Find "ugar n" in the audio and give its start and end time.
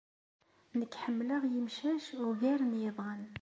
2.27-2.79